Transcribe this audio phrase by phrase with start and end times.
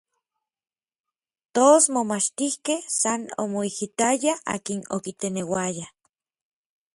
[1.55, 5.87] Tos momachtijkej san omoijitayaj, akin okiteneuaya.